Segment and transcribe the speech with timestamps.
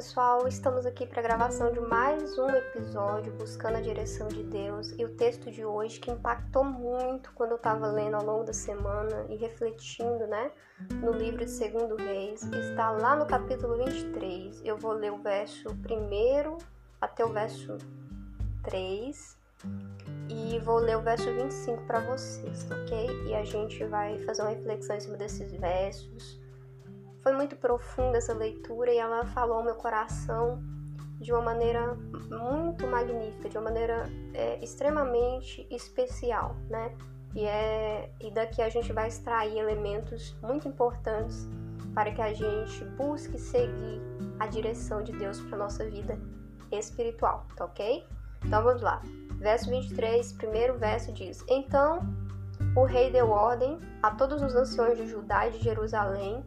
[0.00, 4.94] pessoal, estamos aqui para a gravação de mais um episódio buscando a direção de Deus
[4.98, 8.54] e o texto de hoje que impactou muito quando eu estava lendo ao longo da
[8.54, 10.52] semana e refletindo, né,
[11.02, 14.62] no livro de Segundo Reis, está lá no capítulo 23.
[14.64, 16.56] Eu vou ler o verso primeiro
[16.98, 17.76] até o verso
[18.62, 19.36] 3
[20.30, 23.06] e vou ler o verso 25 para vocês, ok?
[23.26, 26.39] E a gente vai fazer uma reflexão em cima desses versos
[27.22, 30.62] foi muito profunda essa leitura e ela falou ao meu coração
[31.20, 31.94] de uma maneira
[32.30, 36.94] muito magnífica, de uma maneira é, extremamente especial, né?
[37.34, 41.48] E, é, e daqui a gente vai extrair elementos muito importantes
[41.94, 44.00] para que a gente busque seguir
[44.38, 46.18] a direção de Deus para nossa vida
[46.72, 48.04] espiritual, tá ok?
[48.44, 49.02] Então vamos lá.
[49.38, 52.00] Verso 23, primeiro verso diz: Então
[52.74, 56.44] o rei deu ordem a todos os anciões de Judá e de Jerusalém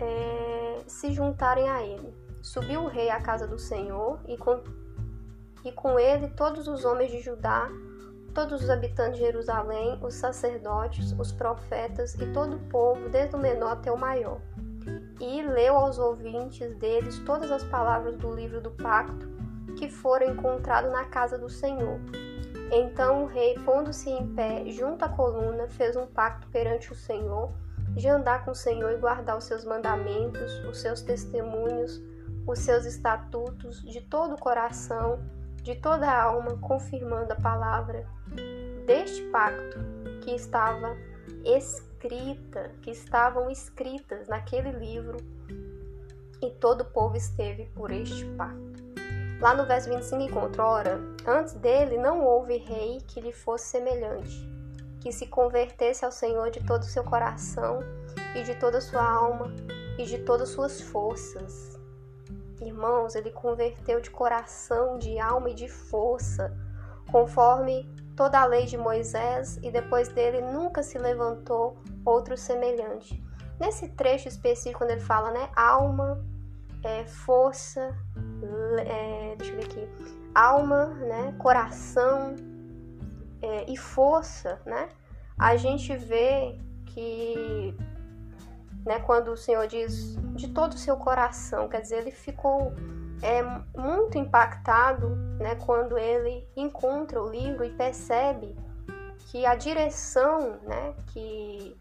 [0.00, 2.14] é, se juntarem a ele.
[2.42, 4.62] Subiu o rei à casa do Senhor e com,
[5.64, 7.68] e com ele todos os homens de Judá,
[8.34, 13.38] todos os habitantes de Jerusalém, os sacerdotes, os profetas e todo o povo, desde o
[13.38, 14.40] menor até o maior.
[15.20, 19.28] E leu aos ouvintes deles todas as palavras do livro do pacto
[19.76, 22.00] que foram encontrados na casa do Senhor.
[22.72, 27.52] Então o rei, pondo-se em pé junto à coluna, fez um pacto perante o Senhor
[27.94, 32.02] de andar com o Senhor e guardar os seus mandamentos, os seus testemunhos,
[32.46, 35.20] os seus estatutos de todo o coração,
[35.62, 38.06] de toda a alma, confirmando a palavra
[38.86, 39.78] deste pacto
[40.22, 40.96] que estava
[41.44, 45.18] escrita, que estavam escritas naquele livro,
[46.40, 48.78] e todo o povo esteve por este pacto.
[49.40, 54.57] Lá no verso 25 encontra, ora, antes dele não houve rei que lhe fosse semelhante
[55.00, 57.80] que se convertesse ao Senhor de todo o seu coração
[58.34, 59.52] e de toda a sua alma
[59.98, 61.78] e de todas as suas forças.
[62.60, 66.56] Irmãos, ele converteu de coração, de alma e de força,
[67.10, 73.22] conforme toda a lei de Moisés, e depois dele nunca se levantou outro semelhante.
[73.60, 76.20] Nesse trecho específico, quando ele fala, né, alma,
[76.82, 77.96] é, força,
[78.80, 79.88] é, deixa eu ver aqui,
[80.34, 82.34] alma, né, coração,
[83.40, 84.88] é, e força, né?
[85.38, 87.74] A gente vê que,
[88.84, 92.72] né, quando o Senhor diz de todo o seu coração, quer dizer, ele ficou
[93.22, 93.42] é,
[93.78, 98.56] muito impactado, né, quando ele encontra o livro e percebe
[99.30, 101.76] que a direção, né, que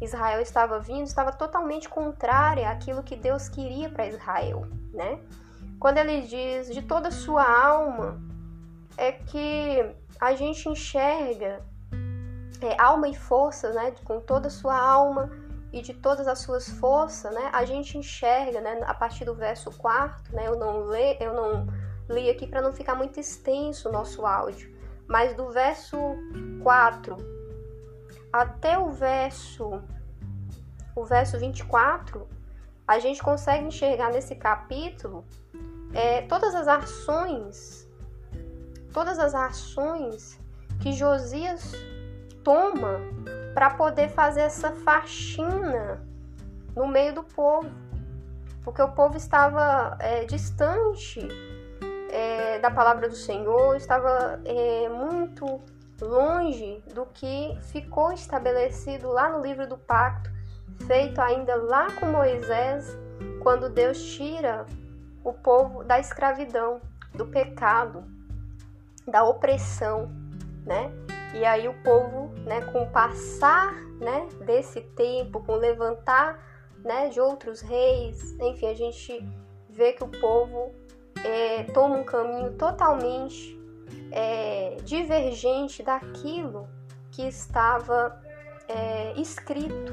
[0.00, 5.20] Israel estava vindo estava totalmente contrária àquilo que Deus queria para Israel, né?
[5.78, 8.20] Quando ele diz de toda a sua alma,
[8.96, 11.62] é que a gente enxerga
[12.60, 15.30] é, alma e força, né, com toda a sua alma
[15.72, 19.70] e de todas as suas forças, né, a gente enxerga, né, a partir do verso
[19.72, 21.66] 4, né, eu não lê, eu não
[22.08, 24.74] li aqui para não ficar muito extenso o nosso áudio,
[25.06, 25.96] mas do verso
[26.62, 27.16] 4
[28.32, 29.82] até o verso
[30.94, 32.28] o verso 24,
[32.86, 35.24] a gente consegue enxergar nesse capítulo
[35.94, 37.88] é, todas as ações
[38.92, 40.38] todas as ações
[40.80, 41.72] que Josias
[42.42, 43.00] toma
[43.54, 46.00] para poder fazer essa faxina
[46.74, 47.70] no meio do povo,
[48.62, 51.26] porque o povo estava é, distante
[52.10, 55.60] é, da palavra do Senhor, estava é, muito
[56.00, 60.30] longe do que ficou estabelecido lá no livro do pacto,
[60.86, 62.96] feito ainda lá com Moisés,
[63.42, 64.64] quando Deus tira
[65.22, 66.80] o povo da escravidão,
[67.14, 68.04] do pecado
[69.06, 70.10] da opressão,
[70.64, 70.90] né?
[71.34, 76.44] E aí o povo, né, com o passar, né, desse tempo, com o levantar,
[76.84, 79.24] né, de outros reis, enfim, a gente
[79.68, 80.72] vê que o povo
[81.24, 83.58] é, toma um caminho totalmente
[84.10, 86.68] é, divergente daquilo
[87.10, 88.20] que estava
[88.68, 89.92] é, escrito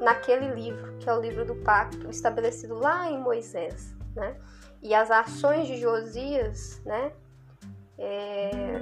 [0.00, 4.36] naquele livro, que é o livro do pacto, estabelecido lá em Moisés, né?
[4.82, 7.12] E as ações de Josias, né,
[7.96, 8.80] é,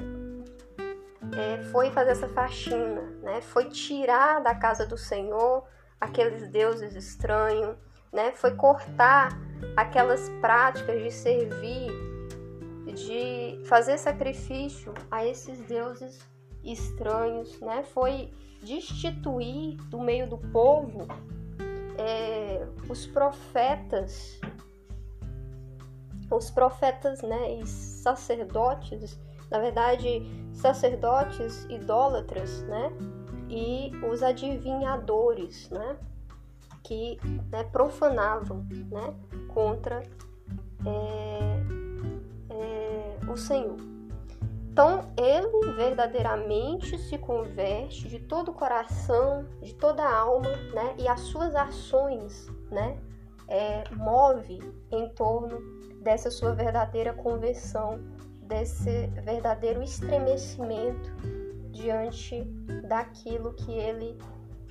[1.37, 3.41] é, foi fazer essa faxina, né?
[3.41, 5.65] Foi tirar da casa do Senhor
[6.01, 7.77] aqueles deuses estranhos,
[8.13, 8.33] né?
[8.33, 9.31] Foi cortar
[9.77, 11.91] aquelas práticas de servir,
[12.95, 16.21] de fazer sacrifício a esses deuses
[16.65, 17.83] estranhos, né?
[17.83, 21.07] Foi destituir do meio do povo
[21.99, 24.41] é, os profetas
[26.31, 29.19] os profetas né, e sacerdotes,
[29.51, 32.93] na verdade, sacerdotes idólatras, né,
[33.49, 35.97] e os adivinhadores, né,
[36.83, 37.19] que
[37.51, 39.15] né, profanavam né,
[39.49, 40.03] contra
[40.87, 41.57] é,
[42.51, 43.77] é, o Senhor.
[44.71, 50.95] Então ele verdadeiramente se converte de todo o coração, de toda a alma, né?
[50.97, 52.97] E as suas ações, né?
[53.49, 54.59] É, move
[54.93, 55.61] em torno
[56.01, 58.01] dessa sua verdadeira conversão,
[58.51, 61.11] desse verdadeiro estremecimento
[61.71, 62.43] diante
[62.87, 64.19] daquilo que ele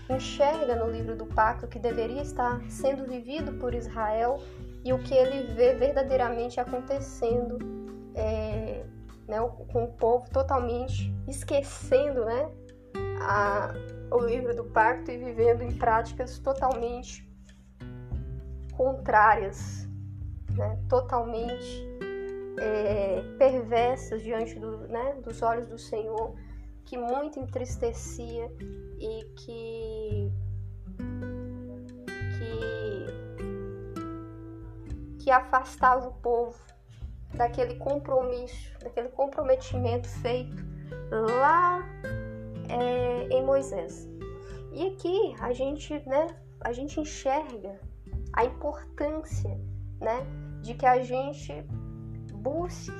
[0.09, 4.39] enxerga no livro do pacto que deveria estar sendo vivido por Israel
[4.83, 7.57] e o que ele vê verdadeiramente acontecendo
[8.15, 8.85] é,
[9.27, 9.37] né,
[9.71, 12.49] com o povo totalmente esquecendo né,
[13.21, 13.73] a,
[14.11, 17.27] o livro do pacto e vivendo em práticas totalmente
[18.75, 19.87] contrárias,
[20.57, 21.88] né, totalmente
[22.57, 26.35] é, perversas diante do, né, dos olhos do Senhor,
[26.85, 28.51] que muito entristecia
[28.99, 30.31] e que
[32.37, 33.05] que,
[35.23, 36.57] que afastava o povo
[37.35, 40.57] daquele compromisso, daquele comprometimento feito
[41.11, 41.83] lá
[42.69, 44.07] é, em Moisés.
[44.71, 46.27] E aqui a gente, né,
[46.61, 47.79] a gente enxerga
[48.33, 49.59] a importância,
[49.99, 50.25] né,
[50.61, 51.53] de que a gente
[52.39, 52.91] busque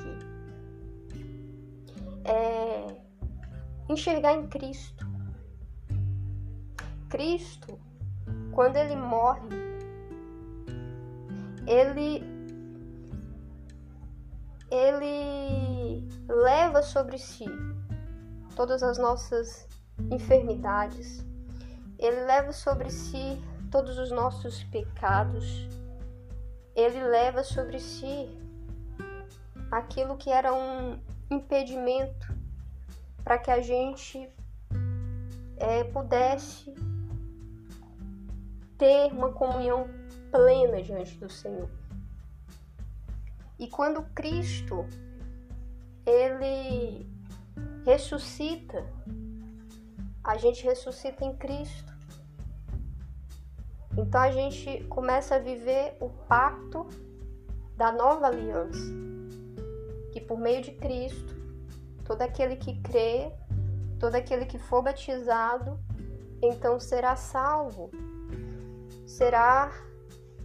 [2.26, 2.96] é,
[3.90, 5.08] enxergar em Cristo.
[7.10, 7.80] Cristo,
[8.52, 9.50] quando ele morre,
[11.66, 12.24] ele
[14.72, 17.46] ele leva sobre si
[18.56, 19.68] todas as nossas
[20.12, 21.26] enfermidades,
[21.98, 23.42] ele leva sobre si
[23.72, 25.68] todos os nossos pecados,
[26.76, 28.30] ele leva sobre si
[29.72, 31.00] aquilo que era um
[31.30, 32.34] impedimento
[33.24, 34.30] para que a gente
[35.58, 36.74] é, pudesse
[38.78, 39.88] ter uma comunhão
[40.32, 41.70] plena diante do Senhor.
[43.60, 44.88] E quando Cristo
[46.06, 47.06] ele
[47.86, 48.86] ressuscita,
[50.24, 51.94] a gente ressuscita em Cristo.
[53.98, 56.88] Então a gente começa a viver o pacto
[57.76, 58.80] da nova aliança,
[60.12, 61.36] que por meio de Cristo,
[62.06, 63.32] todo aquele que crê,
[64.00, 65.80] todo aquele que for batizado,
[66.42, 67.92] então será salvo,
[69.06, 69.72] será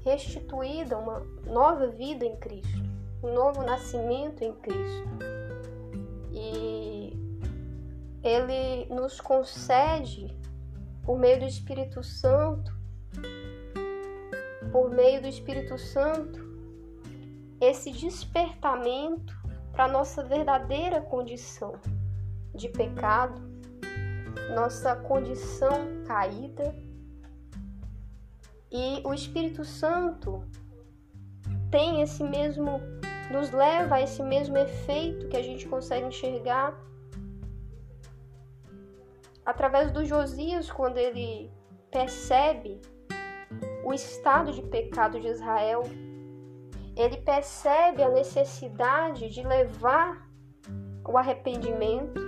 [0.05, 2.95] restituída uma nova vida em Cristo
[3.25, 5.09] um novo nascimento em Cristo.
[6.31, 7.17] E
[8.23, 10.37] ele nos concede,
[11.03, 12.73] por meio do Espírito Santo,
[14.71, 16.45] por meio do Espírito Santo,
[17.61, 19.34] esse despertamento
[19.75, 21.75] para nossa verdadeira condição
[22.55, 23.43] de pecado,
[24.55, 26.75] nossa condição caída.
[28.71, 30.45] E o Espírito Santo
[31.71, 32.81] tem esse mesmo
[33.31, 36.79] nos leva a esse mesmo efeito que a gente consegue enxergar
[39.45, 41.51] através do Josias quando ele
[41.91, 42.81] percebe
[43.85, 45.83] o estado de pecado de Israel.
[46.97, 50.29] Ele percebe a necessidade de levar
[51.07, 52.21] o arrependimento.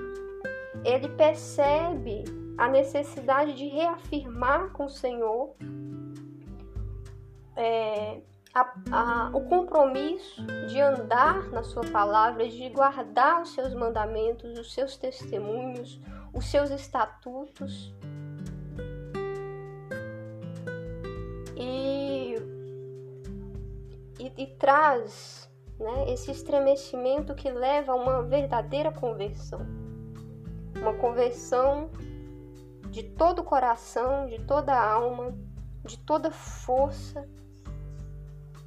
[0.84, 2.24] Ele percebe
[2.58, 5.54] a necessidade de reafirmar com o Senhor
[7.56, 8.20] é,
[8.54, 14.72] a, a, o compromisso de andar na Sua palavra, de guardar os seus mandamentos, os
[14.72, 16.00] seus testemunhos,
[16.32, 17.94] os seus estatutos.
[24.36, 29.60] E, traz né, esse estremecimento que leva a uma verdadeira conversão.
[30.80, 31.90] Uma conversão
[32.90, 35.34] de todo o coração, de toda a alma,
[35.84, 37.26] de toda força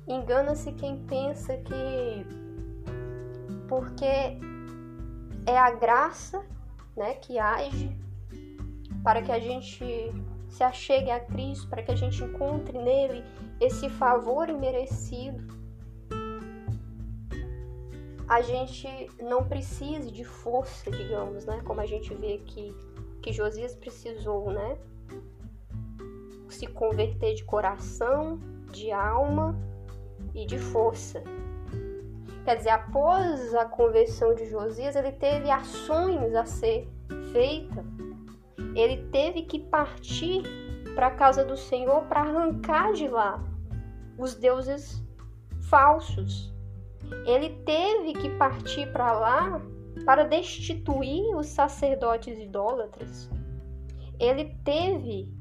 [0.09, 2.25] Engana-se quem pensa que
[3.67, 4.39] porque
[5.45, 6.43] é a graça,
[6.97, 7.95] né, que age
[9.03, 9.85] para que a gente
[10.49, 13.23] se achegue a Cristo, para que a gente encontre nele
[13.61, 15.58] esse favor imerecido.
[18.29, 18.87] A gente
[19.19, 22.75] não precise de força, digamos, né, como a gente vê aqui
[23.23, 24.77] que Josias precisou, né,
[26.47, 28.39] se converter de coração,
[28.71, 29.59] de alma
[30.35, 31.23] e de força.
[32.45, 36.87] Quer dizer, após a conversão de Josias, ele teve ações a ser
[37.31, 37.85] feitas.
[38.75, 40.43] Ele teve que partir
[40.95, 43.43] para a casa do Senhor para arrancar de lá
[44.17, 45.03] os deuses
[45.61, 46.53] falsos.
[47.25, 49.61] Ele teve que partir para lá
[50.05, 53.29] para destituir os sacerdotes idólatras.
[54.19, 55.31] Ele teve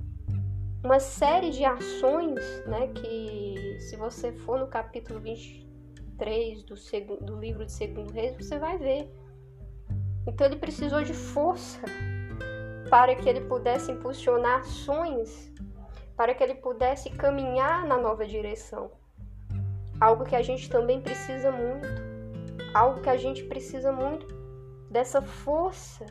[0.85, 7.37] uma série de ações, né, que se você for no capítulo 23 do, segundo, do
[7.37, 9.12] livro de Segundo Reis, você vai ver.
[10.27, 11.81] Então ele precisou de força
[12.88, 15.53] para que ele pudesse impulsionar ações,
[16.17, 18.91] para que ele pudesse caminhar na nova direção.
[20.00, 21.88] Algo que a gente também precisa muito,
[22.73, 24.26] algo que a gente precisa muito
[24.90, 26.07] dessa força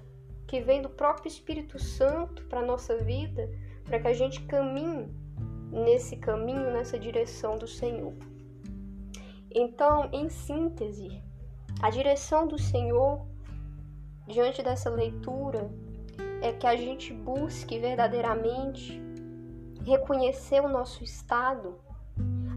[0.45, 3.49] que vem do próprio Espírito Santo para nossa vida,
[3.83, 5.09] para que a gente caminhe
[5.71, 8.13] nesse caminho, nessa direção do Senhor.
[9.53, 11.21] Então, em síntese,
[11.81, 13.25] a direção do Senhor,
[14.27, 15.69] diante dessa leitura,
[16.41, 19.01] é que a gente busque verdadeiramente
[19.83, 21.77] reconhecer o nosso estado,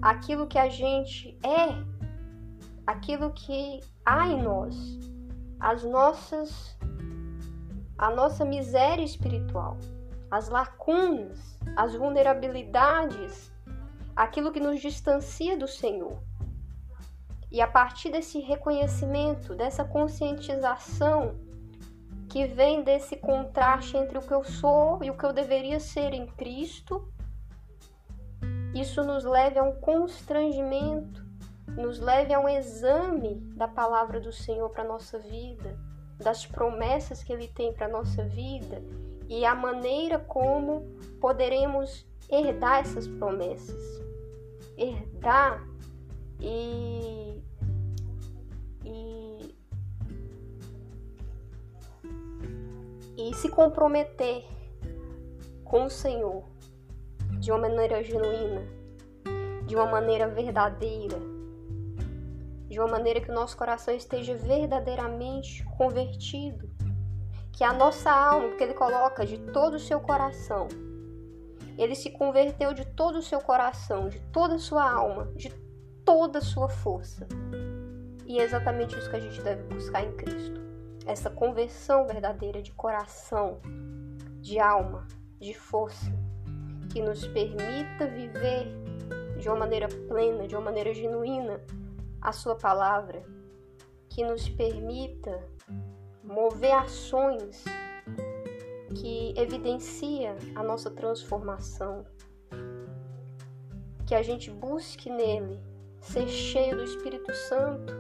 [0.03, 1.83] aquilo que a gente é,
[2.87, 4.99] aquilo que há em nós,
[5.59, 6.77] as nossas
[7.99, 9.77] a nossa miséria espiritual,
[10.31, 13.53] as lacunas, as vulnerabilidades,
[14.17, 16.19] aquilo que nos distancia do Senhor.
[17.53, 21.39] E a partir desse reconhecimento, dessa conscientização
[22.31, 26.15] que vem desse contraste entre o que eu sou e o que eu deveria ser
[26.15, 27.07] em Cristo,
[28.75, 31.25] isso nos leva a um constrangimento,
[31.69, 35.79] nos leva a um exame da palavra do Senhor para nossa vida
[36.21, 38.83] das promessas que Ele tem para nossa vida
[39.29, 40.83] e a maneira como
[41.21, 43.81] poderemos herdar essas promessas.
[44.77, 45.67] Herdar
[46.41, 47.43] e,
[48.85, 49.55] e,
[53.17, 54.45] e se comprometer
[55.65, 56.50] com o Senhor
[57.41, 58.63] de uma maneira genuína,
[59.67, 61.19] de uma maneira verdadeira
[62.71, 66.71] de uma maneira que o nosso coração esteja verdadeiramente convertido.
[67.53, 70.69] Que a nossa alma, porque ele coloca de todo o seu coração,
[71.77, 75.51] ele se converteu de todo o seu coração, de toda a sua alma, de
[76.05, 77.27] toda a sua força.
[78.25, 80.61] E é exatamente isso que a gente deve buscar em Cristo.
[81.05, 83.61] Essa conversão verdadeira de coração,
[84.41, 85.09] de alma,
[85.41, 86.13] de força,
[86.93, 88.69] que nos permita viver
[89.39, 91.61] de uma maneira plena, de uma maneira genuína,
[92.21, 93.23] a Sua palavra,
[94.09, 95.43] que nos permita
[96.23, 97.65] mover ações
[98.95, 102.05] que evidencia a nossa transformação,
[104.07, 105.61] que a gente busque nele
[106.01, 107.95] ser cheio do Espírito Santo,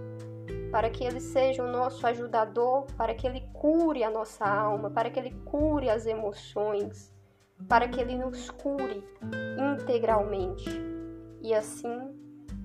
[0.70, 5.10] para que ele seja o nosso ajudador, para que ele cure a nossa alma, para
[5.10, 7.12] que ele cure as emoções,
[7.68, 9.04] para que ele nos cure
[9.74, 10.70] integralmente
[11.42, 11.98] e assim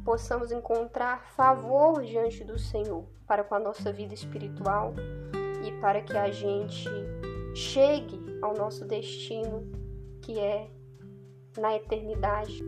[0.03, 4.93] possamos encontrar favor diante do Senhor para com a nossa vida espiritual
[5.65, 6.89] e para que a gente
[7.55, 9.71] chegue ao nosso destino
[10.21, 10.69] que é
[11.57, 12.63] na eternidade.